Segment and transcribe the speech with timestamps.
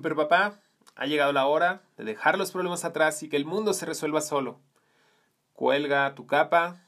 [0.00, 0.58] Super papá,
[0.96, 4.22] ha llegado la hora de dejar los problemas atrás y que el mundo se resuelva
[4.22, 4.58] solo.
[5.52, 6.82] Cuelga tu capa,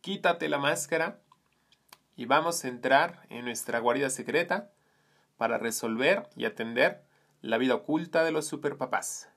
[0.00, 1.20] quítate la máscara
[2.16, 4.70] y vamos a entrar en nuestra guarida secreta
[5.36, 7.02] para resolver y atender
[7.42, 9.28] la vida oculta de los superpapás.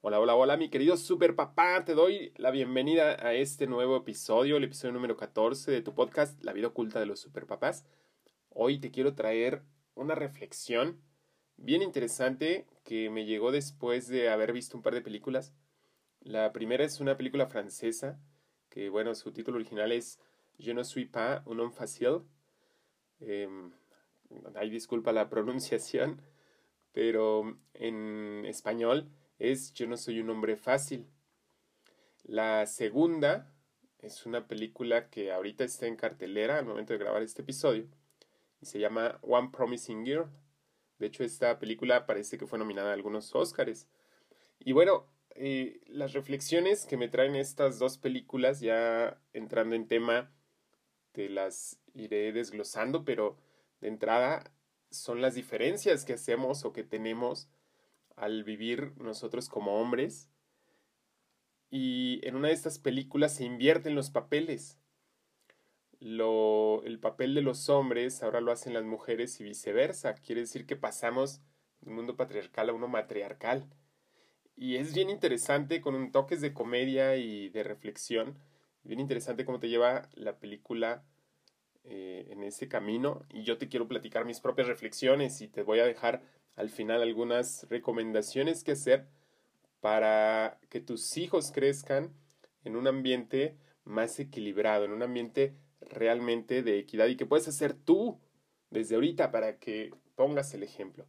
[0.00, 4.64] Hola, hola, hola, mi querido superpapá, te doy la bienvenida a este nuevo episodio, el
[4.64, 7.84] episodio número 14 de tu podcast La vida oculta de los superpapás.
[8.54, 9.60] Hoy te quiero traer
[9.96, 11.04] una reflexión
[11.56, 15.52] bien interesante que me llegó después de haber visto un par de películas.
[16.20, 18.18] La primera es una película francesa
[18.68, 20.18] que, bueno, su título original es
[20.58, 22.22] Je ne suis pas un homme facile.
[23.20, 23.48] Eh,
[24.54, 26.20] ay, disculpa la pronunciación,
[26.92, 29.08] pero en español
[29.38, 31.06] es Yo no soy un hombre fácil.
[32.24, 33.52] La segunda
[34.00, 37.86] es una película que ahorita está en cartelera al momento de grabar este episodio
[38.60, 40.28] y se llama One Promising Girl.
[40.98, 43.86] De hecho, esta película parece que fue nominada a algunos Oscars.
[44.58, 50.32] Y bueno, eh, las reflexiones que me traen estas dos películas, ya entrando en tema,
[51.12, 53.36] te las iré desglosando, pero
[53.80, 54.50] de entrada
[54.90, 57.48] son las diferencias que hacemos o que tenemos
[58.16, 60.30] al vivir nosotros como hombres.
[61.70, 64.78] Y en una de estas películas se invierten los papeles
[66.00, 70.14] lo, el papel de los hombres ahora lo hacen las mujeres y viceversa.
[70.14, 71.40] Quiere decir que pasamos
[71.80, 73.66] de un mundo patriarcal a uno matriarcal.
[74.56, 78.38] Y es bien interesante con un toques de comedia y de reflexión.
[78.84, 81.02] Bien interesante cómo te lleva la película
[81.84, 83.24] eh, en ese camino.
[83.30, 86.22] Y yo te quiero platicar mis propias reflexiones y te voy a dejar
[86.56, 89.06] al final algunas recomendaciones que hacer
[89.80, 92.12] para que tus hijos crezcan
[92.64, 97.74] en un ambiente más equilibrado, en un ambiente realmente de equidad y que puedes hacer
[97.74, 98.18] tú
[98.70, 101.06] desde ahorita para que pongas el ejemplo.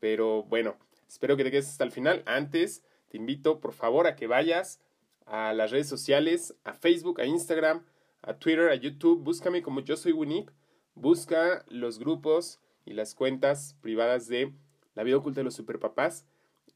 [0.00, 0.76] Pero bueno,
[1.08, 2.22] espero que te quedes hasta el final.
[2.26, 4.80] Antes, te invito por favor a que vayas
[5.26, 7.84] a las redes sociales, a Facebook, a Instagram,
[8.22, 9.22] a Twitter, a YouTube.
[9.22, 10.50] Búscame como yo soy Winip.
[10.94, 14.52] Busca los grupos y las cuentas privadas de
[14.94, 16.26] la vida oculta de los superpapás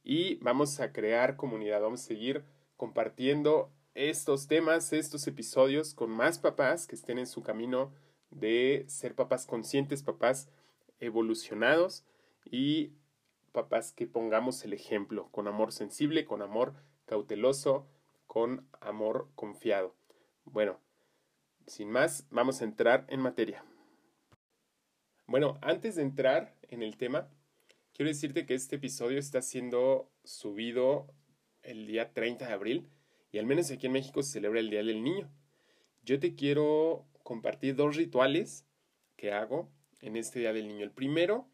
[0.02, 1.80] y vamos a crear comunidad.
[1.80, 2.44] Vamos a seguir
[2.76, 7.94] compartiendo estos temas, estos episodios con más papás que estén en su camino
[8.30, 10.50] de ser papás conscientes, papás
[11.00, 12.04] evolucionados
[12.44, 12.92] y
[13.52, 16.74] papás que pongamos el ejemplo con amor sensible, con amor
[17.06, 17.86] cauteloso,
[18.26, 19.94] con amor confiado.
[20.44, 20.78] Bueno,
[21.66, 23.64] sin más, vamos a entrar en materia.
[25.26, 27.30] Bueno, antes de entrar en el tema,
[27.94, 31.06] quiero decirte que este episodio está siendo subido
[31.62, 32.90] el día 30 de abril
[33.38, 35.30] al menos aquí en México se celebra el Día del Niño.
[36.04, 38.64] Yo te quiero compartir dos rituales
[39.16, 39.68] que hago
[40.00, 40.84] en este Día del Niño.
[40.84, 41.48] El primero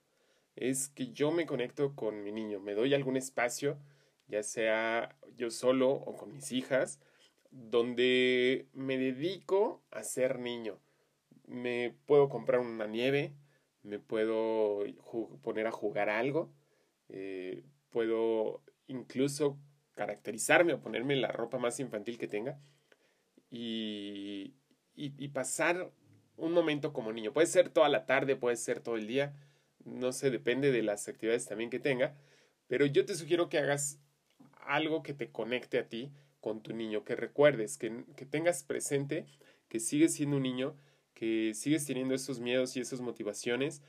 [0.56, 3.78] es que yo me conecto con mi niño, me doy algún espacio,
[4.28, 7.00] ya sea yo solo o con mis hijas,
[7.50, 10.78] donde me dedico a ser niño.
[11.46, 13.34] Me puedo comprar una nieve,
[13.82, 14.84] me puedo
[15.42, 16.52] poner a jugar algo,
[17.08, 19.58] eh, puedo incluso
[20.02, 22.58] caracterizarme o ponerme la ropa más infantil que tenga
[23.50, 24.54] y,
[24.96, 25.92] y, pasar
[26.36, 27.32] un momento como niño.
[27.32, 29.32] Puede ser toda la tarde, puede ser todo el día,
[29.84, 32.16] no sé, depende de las actividades también que tenga,
[32.66, 34.00] pero yo te sugiero que hagas
[34.66, 39.26] algo que te conecte a ti con tu niño, que recuerdes, que, que tengas presente
[39.68, 40.76] que sigues siendo un niño,
[41.14, 43.82] que sigues teniendo esos miedos y esas motivaciones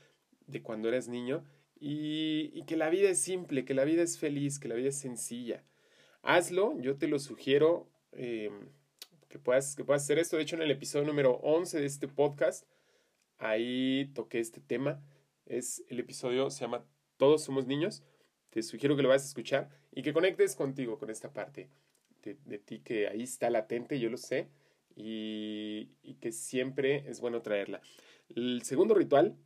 [0.46, 1.44] de cuando eras niño
[1.80, 4.90] y, y que la vida es simple, que la vida es feliz, que la vida
[4.90, 5.64] es sencilla
[6.24, 8.50] hazlo, yo te lo sugiero eh,
[9.28, 10.36] que, puedas, que puedas hacer esto.
[10.36, 12.66] De hecho, en el episodio número 11 de este podcast,
[13.38, 15.00] ahí toqué este tema.
[15.46, 16.84] Es el episodio, se llama
[17.18, 18.02] Todos somos niños.
[18.50, 21.68] Te sugiero que lo vayas a escuchar y que conectes contigo con esta parte
[22.22, 24.48] de, ti que ahí está latente, yo lo sé,
[24.96, 25.90] y,
[26.20, 27.82] que siempre es bueno traerla.
[28.34, 29.36] El segundo ritual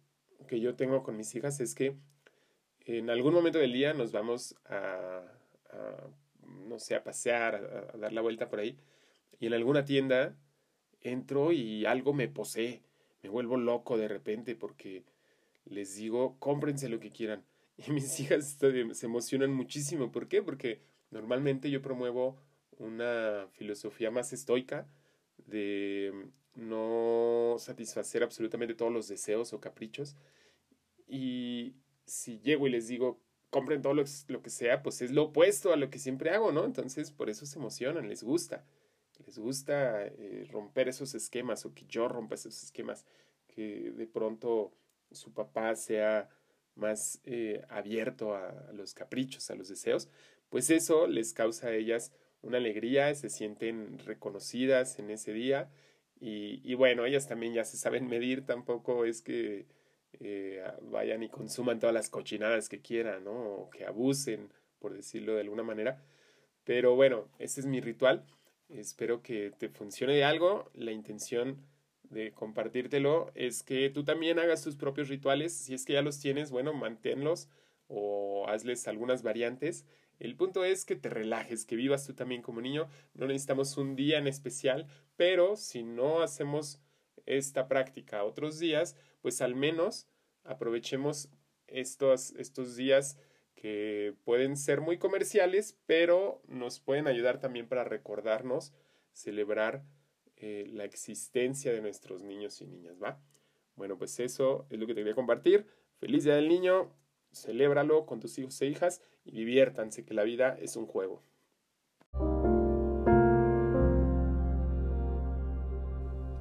[0.47, 1.97] que yo tengo con mis hijas es que
[2.85, 5.25] en algún momento del día nos vamos a
[6.67, 7.55] no sé, a pasear,
[7.93, 8.77] a, dar la vuelta por ahí,
[9.41, 10.37] y en alguna tienda
[11.01, 12.83] entro y algo me posee,
[13.23, 15.05] me vuelvo loco de repente porque
[15.65, 17.45] les digo, cómprense lo que quieran.
[17.87, 20.11] Y mis hijas se emocionan muchísimo.
[20.11, 20.43] ¿Por qué?
[20.43, 20.81] Porque
[21.13, 22.37] normalmente yo promuevo
[22.79, 24.89] una filosofía más estoica
[25.47, 26.13] de
[26.55, 30.17] no satisfacer absolutamente todos los deseos o caprichos.
[31.07, 31.75] Y
[32.05, 34.05] si llego y les digo, compren todo lo,
[34.43, 36.65] que sea, pues es lo opuesto a lo que siempre hago, ¿no?
[36.65, 38.65] Entonces, por eso se emocionan, les gusta.
[39.27, 43.05] Les gusta eh, romper esos esquemas o que yo rompa esos esquemas,
[43.49, 44.73] que de pronto
[45.11, 46.29] su papá sea
[46.77, 50.09] más eh, abierto a los caprichos, a los deseos,
[50.49, 52.13] pues eso les causa a ellas
[52.43, 55.71] una alegría, se sienten reconocidas en ese día
[56.21, 59.67] y, y bueno, ellas también ya se saben medir, tampoco es que
[60.21, 63.33] eh, vayan y consuman todas las cochinadas que quieran, ¿no?
[63.33, 66.03] O que abusen, por decirlo de alguna manera.
[66.65, 68.25] Pero bueno, ese es mi ritual.
[68.69, 70.71] Espero que te funcione de algo.
[70.75, 71.67] La intención
[72.11, 75.53] de compartírtelo es que tú también hagas tus propios rituales.
[75.53, 77.49] Si es que ya los tienes, bueno, manténlos
[77.87, 79.87] o hazles algunas variantes.
[80.19, 82.89] El punto es que te relajes, que vivas tú también como niño.
[83.15, 86.81] No necesitamos un día en especial, pero si no hacemos
[87.25, 90.07] esta práctica otros días, pues al menos
[90.45, 91.29] aprovechemos
[91.67, 93.19] estos, estos días
[93.55, 98.73] que pueden ser muy comerciales, pero nos pueden ayudar también para recordarnos,
[99.13, 99.85] celebrar
[100.37, 103.21] eh, la existencia de nuestros niños y niñas, ¿va?
[103.75, 105.67] Bueno, pues eso es lo que te quería compartir.
[105.99, 106.93] Feliz Día del Niño,
[107.33, 111.23] celébralo con tus hijos e hijas y diviértanse, que la vida es un juego.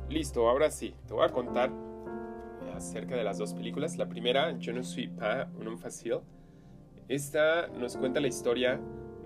[0.09, 1.71] Listo, ahora sí, te voy a contar
[2.77, 3.97] acerca de las dos películas.
[3.97, 6.21] La primera, Je ne suis pas un homme facile.
[7.07, 8.79] Esta nos cuenta la historia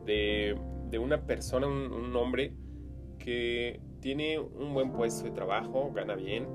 [0.06, 0.56] de,
[0.90, 2.54] de una persona, un, hombre
[3.18, 6.48] que tiene un buen puesto de trabajo, gana bien,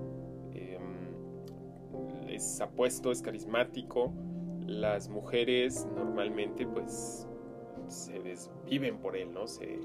[0.53, 4.13] em, es apuesto, es carismático.
[4.67, 7.27] Las mujeres normalmente pues
[7.89, 9.47] se desviven por él, ¿no?
[9.47, 9.81] Se,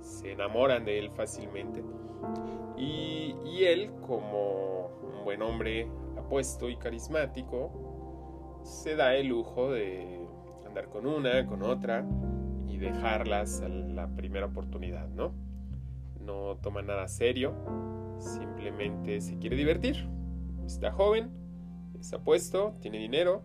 [0.00, 1.82] se enamoran de él fácilmente.
[2.76, 5.86] Y, él, como un buen hombre
[6.16, 10.26] apuesto y carismático, se da el lujo de
[10.66, 12.06] andar con una, con otra
[12.66, 15.34] y dejarlas a la primera oportunidad, ¿no?
[16.20, 17.54] No toma nada serio,
[18.18, 20.08] simplemente se quiere divertir.
[20.64, 21.30] Está joven,
[21.98, 23.42] es apuesto, tiene dinero,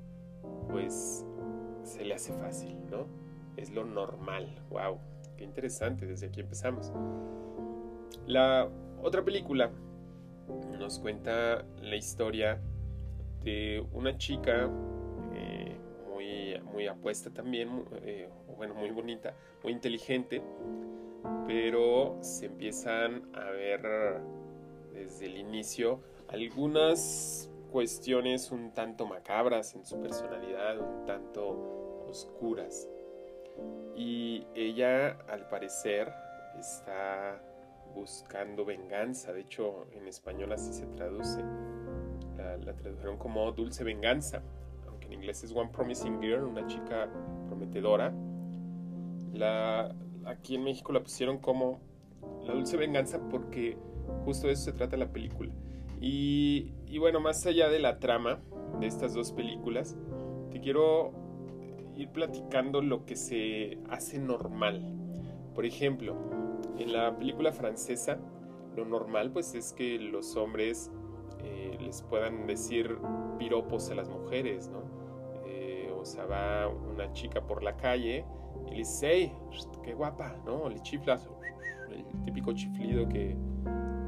[0.69, 1.25] pues
[1.84, 3.07] se le hace fácil, ¿no?
[3.57, 4.63] Es lo normal.
[4.69, 5.00] ¡Wow!
[5.38, 6.92] Qué interesante, desde aquí empezamos.
[8.26, 8.70] La
[9.02, 9.72] otra película
[10.80, 12.60] nos cuenta la historia
[13.44, 14.70] de una chica
[15.34, 15.78] eh,
[16.10, 20.42] muy, muy apuesta también, eh, bueno, muy bonita, muy inteligente,
[21.48, 24.22] pero se empiezan a ver
[24.94, 26.00] desde el inicio
[26.30, 32.88] algunas cuestiones un tanto macabras en su personalidad, un tanto oscuras.
[33.96, 36.12] Y ella, al parecer,
[36.60, 37.42] está
[37.94, 39.34] buscando venganza.
[39.34, 41.42] De hecho, en español así se traduce.
[42.38, 44.44] La, tradujeron como Dulce Venganza,
[44.88, 47.10] aunque en inglés es One Promising Girl, una chica
[47.48, 48.13] prometedora.
[49.34, 51.80] La, aquí en México la pusieron como
[52.46, 53.78] La Dulce Venganza porque
[54.25, 55.52] justo de eso se trata la película.
[56.02, 58.40] Y, y bueno, más allá de la trama
[58.80, 59.96] de estas dos películas,
[60.52, 61.13] te quiero
[61.95, 64.83] ir platicando lo que se hace normal.
[65.54, 66.16] Por ejemplo,
[66.78, 68.19] en la película francesa,
[68.75, 70.92] lo normal pues es que los hombres
[71.40, 72.97] eh, les puedan decir
[73.37, 74.83] piropos a las mujeres, ¿no?
[75.45, 78.25] Eh, o sea, va una chica por la calle
[78.68, 79.33] y le dice, hey,
[79.83, 80.69] qué guapa, ¿no?
[80.69, 81.30] Le chiflas,
[81.92, 83.35] el típico chiflido que,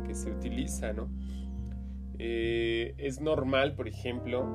[0.06, 1.10] que se utiliza, ¿no?
[2.20, 4.46] Eh, es normal, por ejemplo,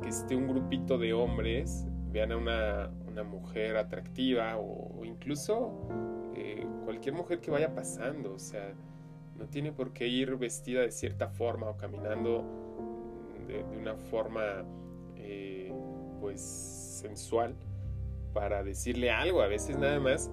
[0.00, 5.88] que esté un grupito de hombres, vean a una, una mujer atractiva o, incluso
[6.84, 8.74] cualquier mujer que vaya pasando, o sea,
[9.36, 12.44] no tiene por qué ir vestida de cierta forma o caminando
[13.46, 14.64] de, una forma
[15.16, 15.72] eh,
[16.20, 17.54] pues sensual
[18.32, 19.40] para decirle algo.
[19.40, 20.30] A veces nada más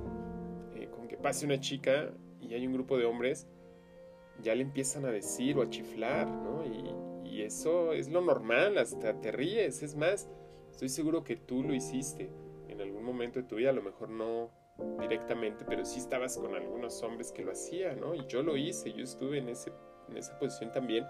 [0.75, 3.47] eh, con que pase una chica y hay un grupo de hombres,
[4.41, 6.63] ya le empiezan a decir o a chiflar, ¿no?
[6.65, 9.83] Y, y eso es lo normal, hasta te ríes.
[9.83, 10.27] Es más,
[10.77, 12.29] estoy seguro que tú lo hiciste
[12.67, 14.51] en algún momento de tu vida, a lo mejor no
[14.99, 18.13] directamente, pero sí estabas con algunos hombres que lo hacían, ¿no?
[18.13, 19.73] Y yo lo hice, yo estuve en, ese,
[20.07, 21.03] en esa posición también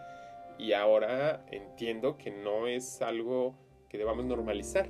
[0.58, 3.58] y ahora entiendo que no es algo
[3.90, 4.88] que debamos normalizar,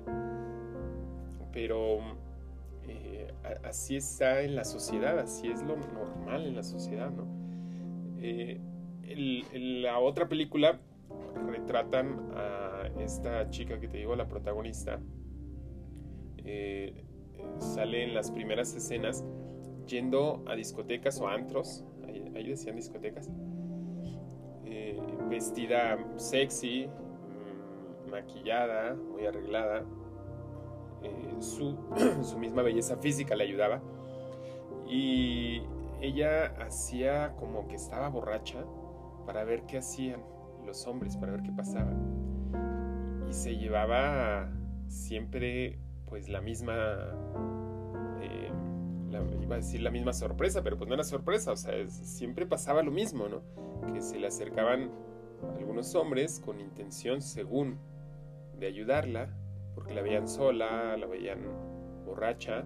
[1.52, 1.98] pero
[2.88, 7.26] eh, así está en la sociedad, así es lo normal en la sociedad, ¿no?
[8.20, 8.62] Eh,
[9.82, 10.80] la otra película
[11.46, 15.00] retratan a esta chica que te digo, la protagonista,
[16.38, 17.04] eh,
[17.60, 19.24] sale en las primeras escenas
[19.86, 23.30] yendo a discotecas o antros, ahí, decían discotecas,
[24.66, 29.86] eh, vestida sexy, mm, maquillada, muy arreglada,
[31.04, 31.78] eh, su,
[32.24, 33.82] su misma belleza física le ayudaba.
[34.88, 35.62] Y
[36.02, 38.64] ella hacía como que estaba borracha
[39.26, 40.22] para ver qué hacían
[40.68, 41.92] los hombres, para ver qué pasaba.
[43.28, 44.52] Y se llevaba
[44.88, 46.74] siempre pues la misma,
[48.22, 48.52] eh,
[49.42, 52.84] iba a decir la misma sorpresa, pero pues no era sorpresa, o sea, siempre pasaba
[52.84, 53.42] lo mismo, ¿no?
[53.94, 54.92] Que se le acercaban
[55.58, 57.78] algunos hombres con intención, según,
[58.58, 59.36] de ayudarla,
[59.76, 61.40] porque la veían sola, la veían
[62.06, 62.64] borracha,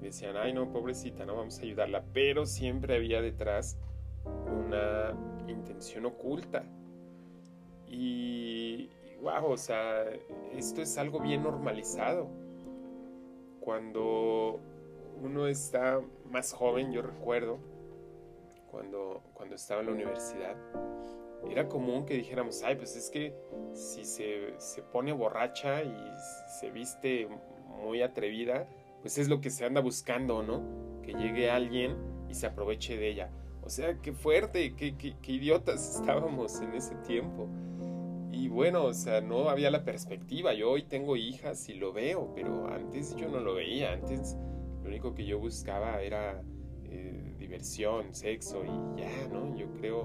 [0.00, 3.78] y decían, ay no, pobrecita, no vamos a ayudarla, pero siempre había detrás
[4.24, 5.14] una
[5.46, 6.64] intención oculta.
[7.90, 8.90] Y,
[9.20, 10.04] wow, o sea,
[10.52, 12.28] esto es algo bien normalizado.
[13.60, 14.60] Cuando
[15.22, 17.58] uno está más joven, yo recuerdo,
[18.70, 20.56] cuando, cuando estaba en la universidad,
[21.50, 23.34] era común que dijéramos, ay, pues es que
[23.72, 25.96] si se, se pone borracha y
[26.60, 27.28] se viste
[27.82, 28.68] muy atrevida,
[29.00, 30.62] pues es lo que se anda buscando, ¿no?
[31.02, 31.96] Que llegue alguien
[32.28, 33.30] y se aproveche de ella.
[33.62, 37.48] O sea, qué fuerte, qué, qué, qué, idiotas estábamos en ese tiempo.
[38.38, 40.54] Y bueno, o sea, no había la perspectiva.
[40.54, 43.94] Yo hoy tengo hijas y lo veo, pero antes yo no lo veía.
[43.94, 44.36] Antes
[44.80, 46.40] lo único que yo buscaba era
[46.84, 49.56] eh, diversión, sexo y ya, ¿no?
[49.56, 50.04] Yo creo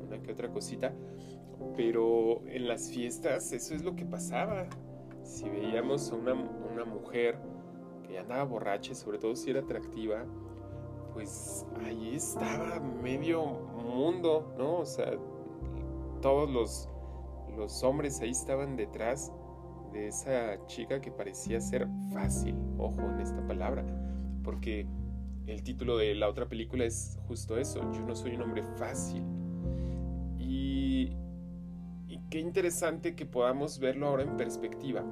[0.00, 0.94] una que otra cosita.
[1.76, 4.66] Pero en las fiestas eso es lo que pasaba.
[5.22, 7.38] Si veíamos a una, una mujer
[8.08, 10.24] que andaba borracha, sobre todo si era atractiva,
[11.12, 14.78] pues ahí estaba medio mundo, ¿no?
[14.78, 15.12] O sea,
[16.22, 16.88] todos los,
[17.56, 19.32] los hombres ahí estaban detrás
[19.92, 23.84] de esa chica que parecía ser fácil, ojo en esta palabra,
[24.44, 24.86] porque
[25.46, 29.22] el título de la otra película es justo eso, yo no soy un hombre fácil.
[30.38, 31.16] Y,
[32.28, 35.04] qué interesante que podamos verlo ahora en perspectiva,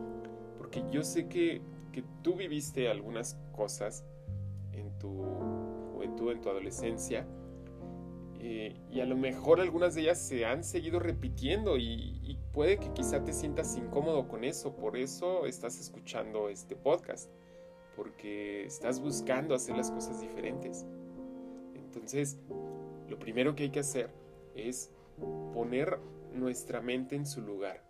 [0.59, 1.63] porque yo sé que
[1.95, 4.05] que tú viviste algunas cosas
[4.73, 5.13] en tu
[5.93, 7.25] juventud, en tu adolescencia,
[8.47, 12.77] eh, y a lo mejor algunas de ellas se han seguido repitiendo y, y, puede
[12.79, 17.31] que quizá te sientas incómodo con eso, por eso estás escuchando este podcast,
[17.97, 20.85] porque estás buscando hacer las cosas diferentes.
[21.75, 22.39] Entonces,
[23.09, 24.11] lo primero que hay que hacer
[24.55, 24.91] es
[25.55, 25.99] poner
[26.35, 27.83] nuestra mente en su lugar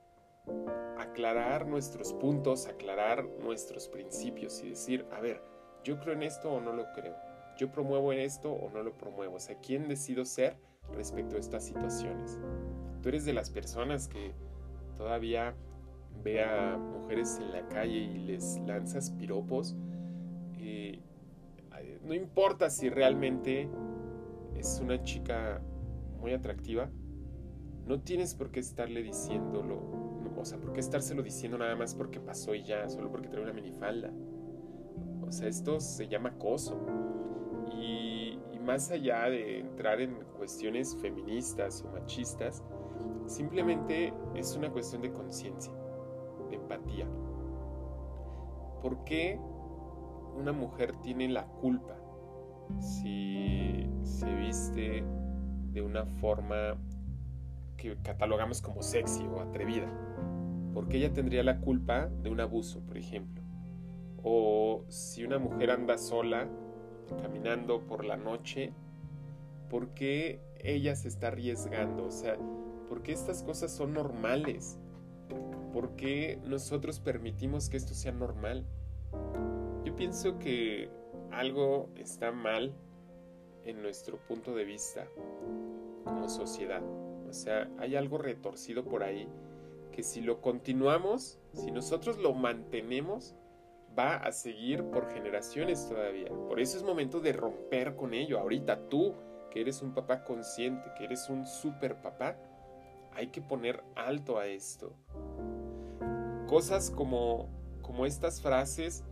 [0.99, 5.43] aclarar nuestros puntos, aclarar nuestros principios y decir, a ver,
[5.83, 7.17] yo creo en esto o no lo creo,
[7.57, 10.57] yo promuevo en esto o no lo promuevo, o sea, ¿quién decido ser
[10.93, 12.39] respecto a estas situaciones?
[13.03, 14.33] Tú eres de las personas que
[14.97, 15.55] todavía
[16.23, 19.77] ve a mujeres en la calle y les lanzas piropos,
[20.59, 21.01] eh,
[22.03, 23.69] no importa si realmente
[24.55, 25.61] es una chica
[26.21, 26.91] muy atractiva,
[27.87, 30.05] no tienes por qué estarle diciéndolo
[30.45, 33.43] o sea, ¿por qué estárselo diciendo nada más porque pasó y ya, solo porque trae
[33.43, 34.13] una minifalda?
[35.23, 36.79] O sea, esto se llama acoso.
[38.65, 42.63] Más allá de entrar en cuestiones feministas o machistas,
[43.27, 45.73] simplemente es una cuestión de conciencia,
[46.51, 47.07] de empatía.
[48.81, 49.39] ¿Por qué
[50.37, 51.97] una mujer tiene la culpa
[52.81, 55.05] si se viste
[55.73, 56.77] de una forma
[57.77, 59.89] que catalogamos como sexy o atrevida?
[60.75, 63.43] porque ella tendría la culpa de un abuso, por ejemplo.
[64.23, 66.49] O si una mujer anda sola,
[67.21, 68.73] caminando por la noche,
[69.71, 72.07] ¿por qué ella se está arriesgando?
[72.07, 72.37] O sea,
[72.89, 74.79] ¿por qué estas cosas son normales?
[75.73, 78.65] ¿Por qué nosotros permitimos que esto sea normal?
[79.85, 80.89] Yo pienso que
[81.31, 82.73] algo está mal
[83.65, 85.07] en nuestro punto de vista
[86.05, 86.83] como sociedad.
[87.29, 89.29] O sea, hay algo retorcido por ahí
[89.93, 93.35] que si lo continuamos, si nosotros lo mantenemos,
[93.99, 96.29] va a seguir por generaciones todavía.
[96.29, 98.39] Por eso es momento de romper con ello.
[98.39, 99.15] Ahorita tú,
[99.51, 102.37] que eres un papá consciente, que eres un super papá,
[103.13, 104.95] hay que poner alto a esto.
[106.47, 107.49] Cosas como,
[107.83, 109.05] como estas frases,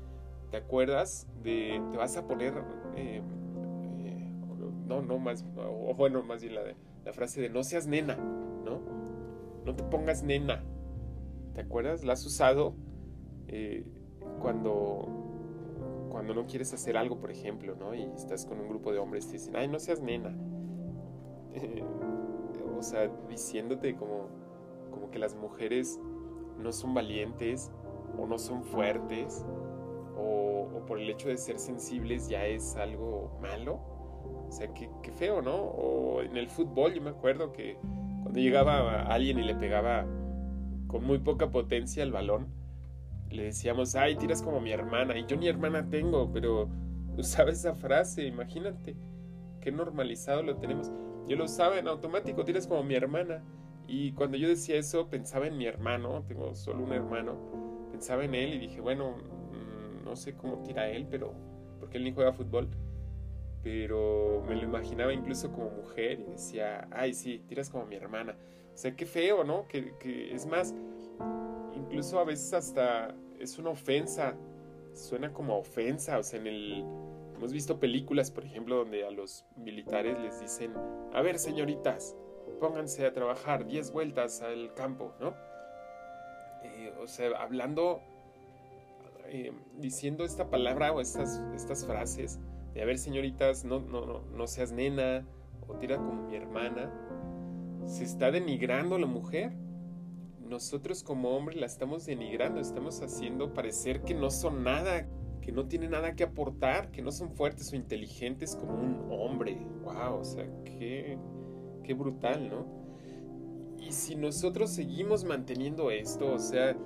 [0.51, 1.29] ¿te acuerdas?
[1.43, 2.55] De te vas a poner,
[2.97, 3.23] eh,
[3.99, 4.33] eh,
[4.87, 6.62] no, no, más, o bueno, más bien la,
[7.05, 8.81] la frase de no seas nena, ¿no?
[9.65, 10.65] No te pongas nena,
[11.55, 12.05] ¿Te acuerdas?
[12.05, 12.75] La has usado
[13.49, 13.85] eh,
[14.43, 15.07] cuando,
[16.11, 17.95] cuando no quieres hacer algo, por ejemplo, ¿no?
[17.95, 20.37] Y estás con un grupo de hombres y dicen, ay, no seas nena.
[22.79, 24.27] o sea, diciéndote como,
[24.91, 26.01] como que las mujeres
[26.59, 27.71] no son valientes
[28.19, 29.47] o no son fuertes
[30.17, 33.81] o, o, por el hecho de ser sensibles ya es algo malo.
[34.49, 35.55] O sea, qué, qué feo, ¿no?
[35.55, 37.79] O en el fútbol yo me acuerdo que
[38.23, 40.05] cuando llegaba alguien y le pegaba
[40.89, 42.49] con muy poca potencia el balón,
[43.33, 45.19] le decíamos, ay, tiras como mi hermana.
[45.19, 46.69] Y yo ni hermana tengo, pero
[47.17, 48.97] usaba esa frase, imagínate,
[49.61, 50.91] qué normalizado lo tenemos.
[51.29, 53.43] Yo lo usaba en automático, tiras como mi hermana.
[53.87, 58.35] Y cuando yo decía eso, pensaba en mi hermano, tengo solo un hermano, pensaba en
[58.35, 61.35] él y dije, bueno, mm, no sé cómo tira él, pero
[61.79, 62.69] porque él ni juega fútbol,
[63.62, 68.37] pero me lo imaginaba incluso como mujer y decía, ay, sí, tiras como mi hermana.
[68.73, 69.67] O sea, qué feo, ¿no?
[69.69, 70.75] Que, que es más,
[71.93, 74.35] incluso a veces hasta es una ofensa,
[74.95, 76.85] suena como ofensa, o sea, en el...
[77.35, 80.73] Hemos visto películas, por ejemplo, donde a los militares les dicen,
[81.13, 82.17] a ver, señoritas,
[82.61, 85.35] pónganse a trabajar 10 vueltas al campo, ¿no?
[86.63, 88.01] Eh, o sea, hablando,
[89.27, 91.43] eh, diciendo esta palabra o estas,
[91.87, 92.39] frases
[92.73, 95.27] de, a ver, señoritas, no, seas nena
[95.69, 96.91] o tira como mi hermana,
[97.85, 99.53] se está denigrando a la mujer
[100.52, 105.09] nosotros como hombres la estamos denigrando, estamos haciendo parecer que no son nada,
[105.40, 109.59] que no tienen nada que aportar, que no son fuertes o inteligentes como un hombre.
[109.82, 110.21] ¡Wow!
[110.21, 111.18] O sea, qué,
[111.82, 112.66] qué brutal, ¿no?
[113.80, 116.76] Y si nosotros seguimos manteniendo esto, o sea,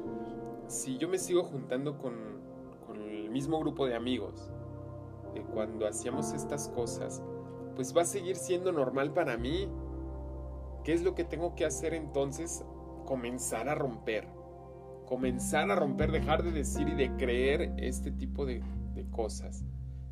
[0.68, 2.14] si yo me sigo juntando con,
[2.87, 4.49] con el mismo grupo de amigos,
[5.35, 7.20] de cuando hacíamos estas cosas,
[7.75, 9.68] pues va a seguir siendo normal para mí.
[10.85, 12.64] ¿Qué es lo que tengo que hacer entonces
[13.07, 14.29] comenzar a romper.
[15.07, 18.63] Comenzar a romper, dejar de decir y de creer este tipo de,
[19.13, 19.65] cosas.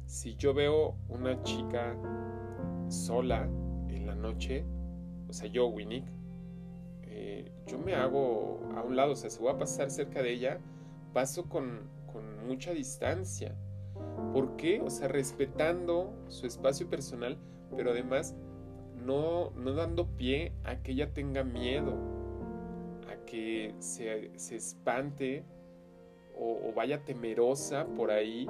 [0.06, 1.96] Si yo veo una chica
[2.88, 3.48] sola
[3.88, 4.64] en la noche,
[5.28, 6.06] o sea, yo, Winnick,
[7.02, 10.32] eh, yo me hago a un lado, o sea, si voy a pasar cerca de
[10.32, 10.60] ella,
[11.12, 11.92] paso con,
[12.46, 13.56] mucha distancia.
[14.32, 14.80] ¿Por qué?
[14.80, 17.38] O sea, respetando su espacio personal,
[17.74, 18.36] pero además
[19.02, 21.96] no dando pie a que ella tenga miedo,
[23.24, 25.44] que se, espante
[26.36, 28.46] o, vaya temerosa por ahí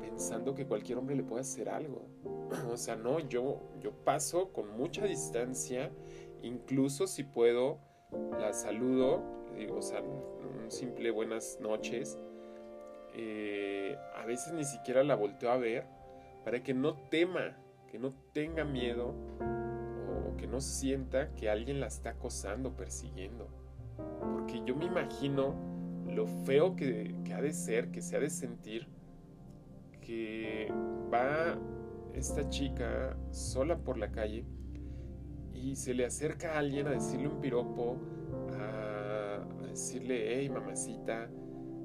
[0.00, 2.06] pensando que cualquier hombre le puede hacer algo.
[2.70, 5.90] O sea, no, yo, yo paso con mucha distancia,
[6.42, 7.78] incluso si puedo,
[8.38, 9.22] la saludo,
[9.56, 12.18] digo, o sea, un simple buenas noches.
[13.14, 15.86] Eh, a veces ni siquiera la volteo a ver
[16.44, 17.56] para que no tema,
[17.90, 19.14] que no tenga miedo
[20.28, 23.61] o que no sienta que alguien la está acosando, persiguiendo.
[24.64, 25.54] Yo me imagino
[26.06, 28.86] lo feo que, ha de ser, que se ha de sentir,
[30.00, 30.72] que
[31.12, 31.58] va
[32.12, 34.44] esta chica sola por la calle
[35.54, 37.96] y se le acerca a alguien a decirle un piropo,
[38.58, 41.30] a, decirle, hey mamacita,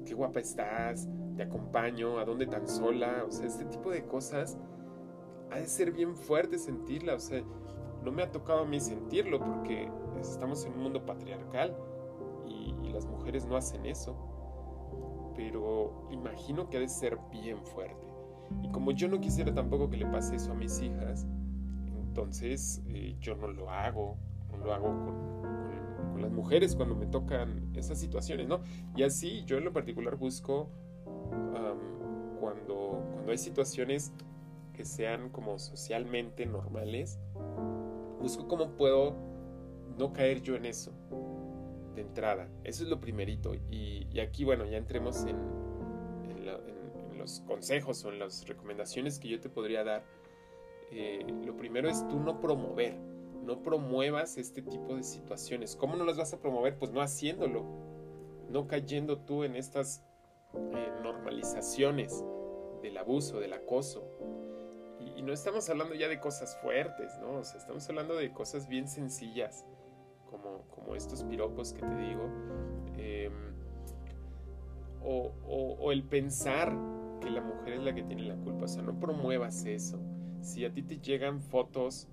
[0.04, 4.58] qué guapa estás, te acompaño, a dónde tan sola, o sea, este tipo de cosas
[5.50, 7.42] ha de ser bien fuerte sentirla, o sea,
[8.04, 11.74] no me ha tocado a mí sentirlo porque estamos en un mundo patriarcal
[12.98, 14.16] las mujeres no hacen eso.
[15.36, 18.08] Pero imagino que ha de ser bien fuerte.
[18.62, 21.26] Y como yo no quisiera tampoco que le pase eso a mis hijas,
[21.96, 24.16] entonces eh, yo no lo hago,
[24.50, 25.38] no lo hago con,
[26.20, 28.60] las mujeres cuando me tocan esas situaciones, ¿no?
[28.96, 30.68] Y así yo en lo particular busco
[32.40, 34.12] cuando, cuando hay situaciones
[34.72, 37.20] que sean como socialmente normales,
[38.20, 39.14] busco cómo puedo
[39.96, 40.92] no caer yo en eso
[42.00, 42.48] entrada.
[42.64, 43.54] Eso es lo primerito.
[43.70, 45.36] Y, aquí, bueno, ya entremos en,
[47.16, 50.04] los consejos o en las recomendaciones que yo te podría dar.
[50.92, 52.96] Eh, lo primero es tú no promover,
[53.42, 55.76] no promuevas este tipo de situaciones.
[55.76, 56.78] ¿Cómo no las vas a promover?
[56.78, 57.64] Pues no haciéndolo,
[58.48, 60.04] no cayendo tú en estas
[60.54, 62.24] eh, normalizaciones
[62.82, 64.08] del abuso, del acoso.
[65.00, 67.38] Y, y, no estamos hablando ya de cosas fuertes, ¿no?
[67.38, 69.64] O sea, estamos hablando de cosas bien sencillas
[70.30, 72.22] como, estos piropos que te digo,
[72.96, 73.32] em,
[75.02, 76.76] o, el pensar
[77.20, 79.98] que la mujer es la que tiene la culpa, o sea, no promuevas eso.
[80.40, 82.08] Si a ti te llegan fotos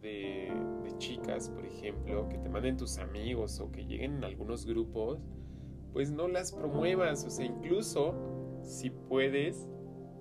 [0.00, 0.52] de,
[0.98, 5.18] chicas, por ejemplo, que te manden tus amigos o que lleguen en algunos grupos,
[5.92, 8.14] pues no las promuevas, o sea, incluso
[8.62, 9.66] si puedes,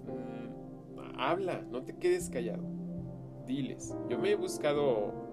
[0.05, 2.63] mm, habla, no te quedes callado,
[3.45, 3.95] diles.
[4.09, 5.24] Yo me he buscado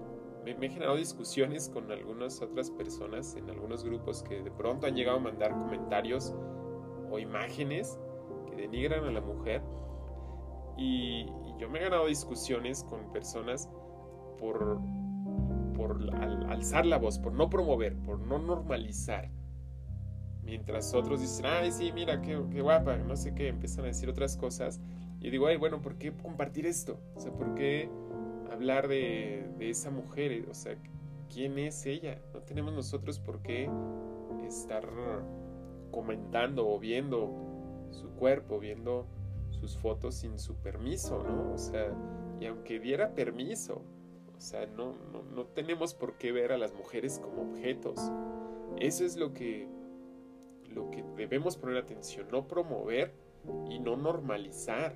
[0.44, 4.94] me, he generado discusiones con algunas otras personas en algunos grupos que de pronto han
[4.94, 6.34] llegado a mandar comentarios
[7.10, 7.98] o imágenes
[8.48, 9.62] que denigran a la mujer.
[10.76, 11.26] Y,
[11.58, 13.68] yo me he ganado discusiones con personas
[14.40, 14.80] por,
[15.76, 16.00] por
[16.50, 19.30] alzar la voz, por no promover, por no normalizar.
[20.42, 24.08] Mientras otros dicen, ay, sí, mira, qué, qué guapa, no sé qué, empiezan a decir
[24.08, 24.80] otras cosas.
[25.20, 26.98] Y digo, ay, bueno, ¿por qué compartir esto?
[27.14, 27.88] O sea, ¿por qué
[28.52, 30.76] hablar de, esa mujer, o sea,
[31.32, 32.20] ¿quién es ella?
[32.32, 33.70] No tenemos nosotros por qué
[34.46, 34.88] estar
[35.90, 37.30] comentando o viendo
[37.90, 39.06] su cuerpo, viendo
[39.50, 41.52] sus fotos sin su permiso, ¿no?
[41.52, 41.94] O sea,
[42.40, 43.82] y aunque diera permiso,
[44.36, 48.00] o sea, no, no, no tenemos por qué ver a las mujeres como objetos.
[48.78, 49.68] Eso es lo que,
[50.68, 53.14] lo que debemos poner atención, no promover
[53.68, 54.94] y no normalizar.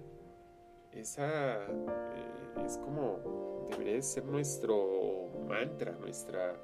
[0.97, 6.57] Esa eh, es como debería ser nuestro mantra, nuestra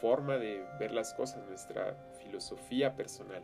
[0.00, 3.42] forma de ver las cosas, nuestra filosofía personal.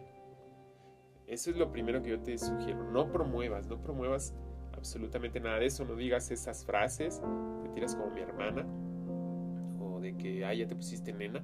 [1.27, 2.91] Eso es lo primero que yo te sugiero.
[2.91, 4.35] No promuevas, no promuevas
[4.77, 5.85] absolutamente nada de eso.
[5.85, 7.23] No digas esas frases,
[7.63, 8.67] te tiras como mi hermana,
[9.81, 11.43] o de que, ah, ya te pusiste nena.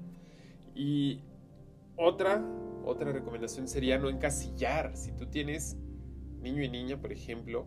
[0.75, 1.23] Y
[1.97, 2.45] otra,
[2.85, 4.97] otra recomendación sería no encasillar.
[4.97, 5.77] Si tú tienes
[6.41, 7.67] niño y niña, por ejemplo,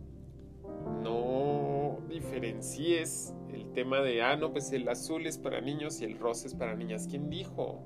[1.02, 6.18] no diferencies el tema de, ah, no, pues el azul es para niños y el
[6.18, 7.06] rosa es para niñas.
[7.08, 7.82] ¿Quién dijo?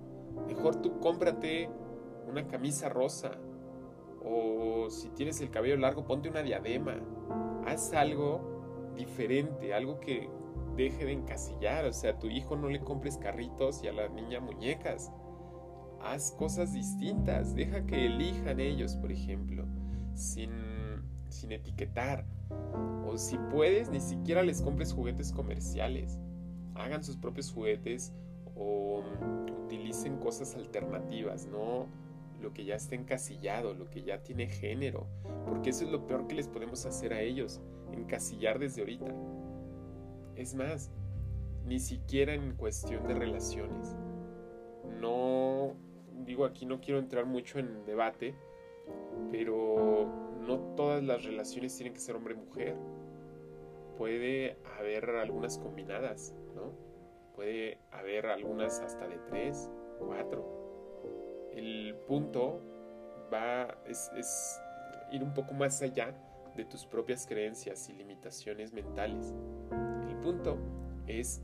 [0.47, 1.69] Mejor tú cómprate
[2.29, 3.33] una camisa rosa.
[4.25, 6.97] O si tienes el cabello largo, ponte una diadema.
[7.67, 10.29] Haz algo diferente, algo que
[10.77, 11.85] deje de encasillar.
[11.85, 15.13] O sea, a tu hijo no le compres carritos y a la niña muñecas
[16.07, 19.67] haz cosas distintas, deja que elijan ellos, por ejemplo,
[20.15, 20.51] sin,
[21.29, 22.25] sin etiquetar.
[23.07, 26.19] O si puedes, ni siquiera les compres juguetes comerciales.
[26.75, 28.13] Hagan sus propios juguetes
[28.55, 29.03] o
[29.65, 31.87] utilicen cosas alternativas, no
[32.41, 35.07] lo que ya está encasillado, lo que ya tiene género,
[35.47, 37.61] porque eso es lo peor que les podemos hacer a ellos,
[37.93, 39.15] encasillar desde ahorita.
[40.37, 40.91] Es más,
[41.65, 43.97] ni siquiera en cuestión de relaciones.
[45.01, 45.75] No
[46.25, 48.35] digo, aquí no quiero entrar mucho en debate,
[49.31, 52.77] pero no todas las relaciones tienen que ser hombre-mujer.
[53.99, 56.73] Puede haber algunas combinadas, ¿no?
[57.35, 61.51] Puede haber algunas hasta de tres, cuatro.
[61.53, 62.61] El punto
[63.33, 64.61] va, es, es
[65.13, 66.15] ir un poco más allá
[66.57, 69.35] de tus propias creencias y limitaciones mentales.
[70.09, 70.59] El punto
[71.07, 71.43] es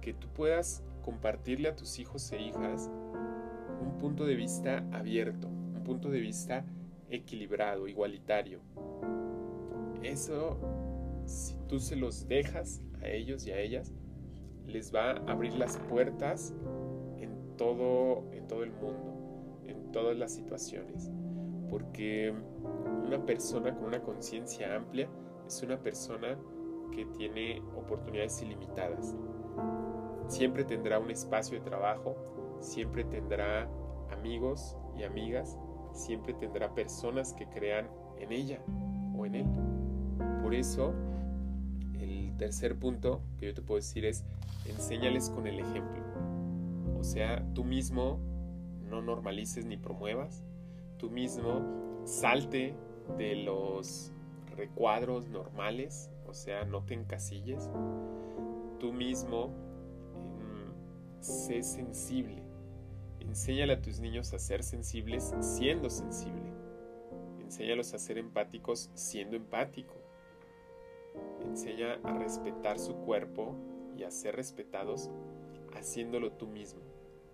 [0.00, 2.90] que tú puedas compartirle a tus hijos e hijas
[3.80, 6.64] un punto de vista abierto, un punto de vista
[7.10, 8.60] equilibrado, igualitario.
[10.02, 10.58] Eso,
[11.24, 13.92] si tú se los dejas a ellos y a ellas,
[14.66, 16.54] les va a abrir las puertas
[17.16, 21.10] en todo, en todo el mundo, en todas las situaciones.
[21.70, 22.32] Porque
[23.06, 25.08] una persona con una conciencia amplia
[25.46, 26.38] es una persona
[26.92, 29.14] que tiene oportunidades ilimitadas.
[30.28, 32.16] Siempre tendrá un espacio de trabajo,
[32.60, 33.68] siempre tendrá
[34.10, 35.58] amigos y amigas,
[35.98, 38.60] siempre tendrá personas que crean en ella
[39.16, 39.46] o en él.
[40.42, 40.94] Por eso,
[42.00, 44.24] el tercer punto que yo te puedo decir es,
[44.66, 46.02] enséñales con el ejemplo.
[46.98, 48.18] O sea, tú mismo
[48.88, 50.42] no normalices ni promuevas,
[50.98, 51.62] tú mismo
[52.04, 52.74] salte
[53.16, 54.12] de los
[54.56, 57.70] recuadros normales, o sea, no te encasilles,
[58.80, 62.42] tú mismo mm, sé sensible,
[63.28, 66.50] Enséñale a tus niños a ser sensibles siendo sensible.
[67.40, 69.94] Enséñalos a ser empáticos siendo empático.
[71.44, 73.54] Enseña a respetar su cuerpo
[73.96, 75.10] y a ser respetados
[75.74, 76.80] haciéndolo tú mismo.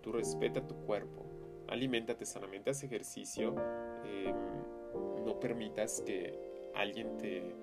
[0.03, 1.25] Tú respeta tu cuerpo.
[1.69, 3.55] Aliméntate sanamente, haz ejercicio.
[4.05, 4.35] Em,
[5.25, 7.55] no permitas que alguien te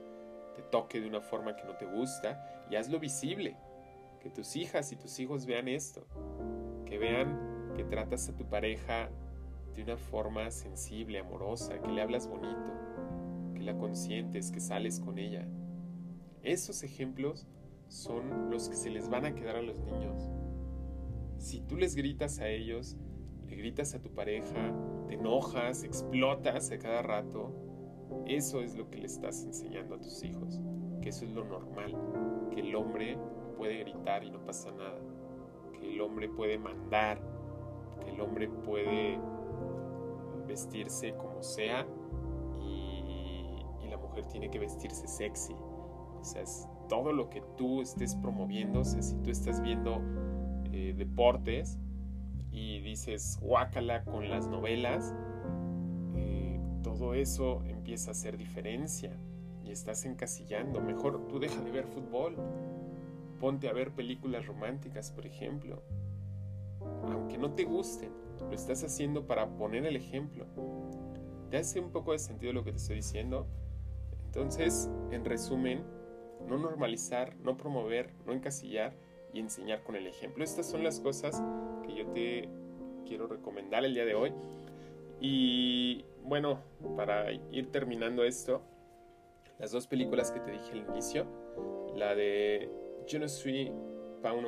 [0.71, 3.57] toque de una forma que no te gusta y hazlo visible.
[4.21, 6.05] Que tus hijas y tus hijos vean esto.
[6.85, 7.50] Que vean
[7.81, 9.09] que tratas a tu pareja
[9.75, 12.71] de una forma sensible, amorosa, que le hablas bonito,
[13.55, 15.47] que la consientes, que sales con ella.
[16.43, 17.47] Esos ejemplos
[17.87, 20.29] son los que se les van a quedar a los niños.
[21.39, 22.97] Si tú les gritas a ellos,
[23.47, 24.75] le gritas a tu pareja,
[25.07, 27.51] te enojas, explotas a cada rato,
[28.27, 30.61] eso es lo que le estás enseñando a tus hijos,
[31.01, 31.97] que eso es lo normal,
[32.51, 33.17] que el hombre
[33.57, 34.99] puede gritar y no pasa nada,
[35.73, 37.30] que el hombre puede mandar
[38.07, 39.19] el hombre puede
[40.47, 41.87] vestirse como sea
[42.59, 45.53] y, la mujer tiene que vestirse sexy.
[45.53, 50.01] O sea, es todo lo que tú estés promoviendo, o sea, si tú estás viendo
[50.71, 51.77] eh, deportes
[52.51, 55.13] y dices guácala con las novelas,
[56.15, 59.11] eh, todo eso empieza a hacer diferencia
[59.65, 60.79] y estás encasillando.
[60.79, 62.37] Mejor tú deja de ver fútbol,
[63.41, 65.83] ponte a ver películas románticas, por ejemplo
[67.03, 70.45] aunque no te gusten, lo estás haciendo para poner el ejemplo.
[71.49, 73.47] ¿Te hace un poco de sentido lo que te estoy diciendo?
[74.25, 75.83] Entonces, en resumen,
[76.47, 78.95] no normalizar, no promover, no encasillar
[79.33, 80.43] y enseñar con el ejemplo.
[80.43, 81.41] Estas son las cosas
[81.85, 82.49] que yo te
[83.05, 84.33] quiero recomendar el día de hoy.
[85.19, 86.59] Y bueno,
[86.95, 88.61] para ir terminando esto,
[89.59, 91.27] las dos películas que te dije al inicio,
[91.95, 92.69] la de
[93.07, 93.71] Je ne suis
[94.21, 94.45] pas un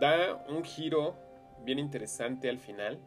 [0.00, 1.16] da un giro
[1.64, 3.00] bien interesante al final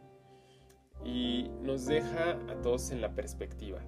[1.04, 3.80] y nos deja a todos en la perspectiva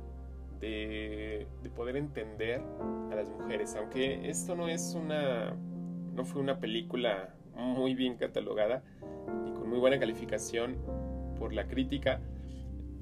[0.61, 2.63] de, de, poder entender
[3.11, 3.75] a las mujeres.
[3.75, 5.57] Aunque esto no es una,
[6.15, 8.83] no fue una película muy bien catalogada
[9.47, 10.77] y con muy buena calificación
[11.39, 12.21] por la crítica,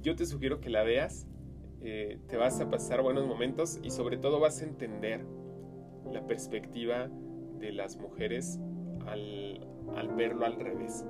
[0.03, 1.27] yo te sugiero que la veas.
[1.83, 5.25] Eh, te vas a pasar buenos momentos y sobre todo vas a entender
[6.11, 7.09] la perspectiva
[7.59, 8.61] de las mujeres
[9.07, 11.05] al, al verlo al revés.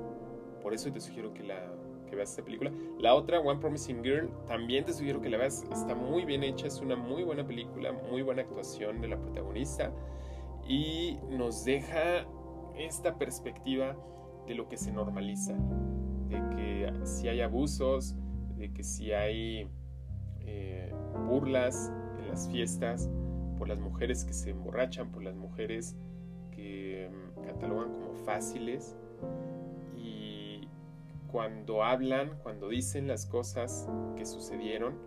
[0.62, 1.72] Por eso te sugiero que la,
[2.08, 2.72] que veas esta película.
[2.98, 5.64] La otra, One Promising Girl, también te sugiero que la veas.
[5.72, 9.92] Está muy bien hecha, es una muy buena película, muy buena actuación de la protagonista
[10.70, 12.26] y nos deja
[12.76, 13.96] esta perspectiva
[14.46, 15.54] de lo que se normaliza,
[16.28, 18.16] de que si hay abusos,
[18.56, 19.68] de que si hay
[20.40, 20.92] eh,
[21.26, 23.10] burlas en las fiestas
[23.58, 25.96] por las mujeres que se emborrachan, por las mujeres
[26.50, 28.96] que mm, catalogan como fáciles
[31.30, 34.98] cuando hablan, cuando dicen las cosas que sucedieron,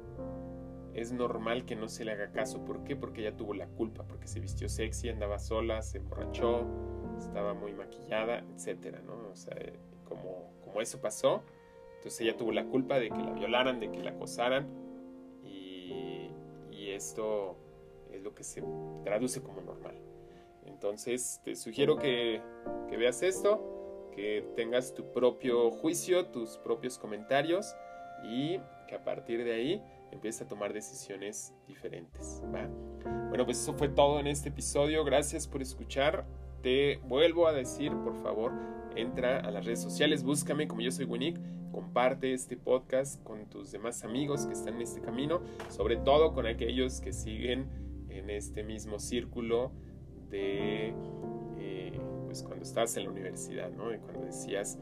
[0.94, 2.64] es normal que no se le haga caso.
[2.64, 2.96] ¿Por qué?
[2.96, 6.66] Porque ella tuvo la culpa, porque se vistió sexy, andaba sola, se emborrachó,
[7.18, 9.30] estaba muy maquillada, etcétera, ¿no?
[9.32, 9.56] O sea,
[10.06, 11.44] como, como eso pasó,
[11.98, 14.68] entonces ella tuvo la culpa de que la violaran, de que la acosaran,
[15.44, 16.30] y,
[16.72, 17.58] y esto
[18.12, 18.64] es lo que se
[19.04, 19.96] traduce como normal.
[20.66, 22.42] Entonces, te sugiero que,
[22.98, 27.76] veas esto que tengas tu propio juicio, tus propios comentarios
[28.24, 32.44] y que a partir de ahí empieces a tomar decisiones diferentes.
[33.30, 35.04] Bueno, pues eso fue todo en este episodio.
[35.04, 36.26] Gracias por escuchar.
[36.62, 38.52] Te vuelvo a decir, por favor,
[38.96, 41.40] entra a las redes sociales, búscame como yo soy Winnick,
[41.72, 46.46] comparte este podcast con tus demás amigos que están en este camino, sobre todo con
[46.46, 47.68] aquellos que siguen
[48.10, 49.72] en este mismo círculo
[50.34, 50.94] de
[52.34, 53.94] pues, cuando estabas en la universidad, ¿no?
[53.94, 54.80] Y cuando decías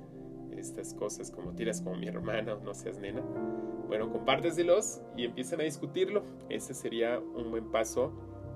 [0.58, 3.22] estas cosas como tiras como mi hermana o no seas nena.
[3.88, 6.24] Bueno, compárteselos y empiezan a discutirlo.
[6.48, 8.14] Ese sería un buen paso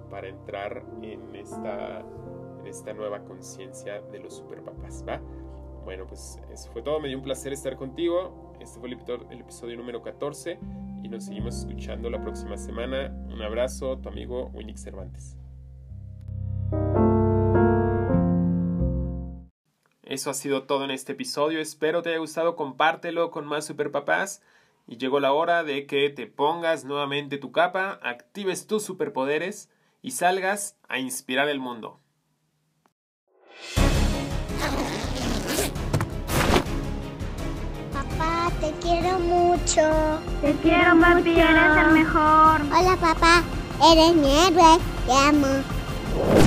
[0.09, 2.05] para entrar en esta,
[2.65, 5.19] esta nueva conciencia de los superpapás, ¿va?
[5.83, 7.01] Bueno, pues eso fue todo.
[7.01, 8.53] Me dio un placer estar contigo.
[8.61, 10.57] Este fue el, episodio número 14
[11.03, 13.13] y nos seguimos escuchando la próxima semana.
[13.27, 15.37] Un abrazo, tu amigo Winnick Cervantes.
[20.15, 21.59] Eso ha sido todo en este episodio.
[21.59, 22.55] Espero te haya gustado.
[22.55, 24.41] Compártelo con más superpapás.
[24.87, 29.69] Y llegó la hora de que te pongas nuevamente tu capa, actives tus superpoderes
[30.01, 31.99] y salgas a inspirar el mundo.
[37.91, 40.21] Papá, te quiero mucho.
[40.39, 42.61] Te quiero, papi, eres el mejor.
[42.71, 43.43] Hola, papá,
[43.91, 44.79] eres mi héroe.
[45.07, 46.44] Te amo.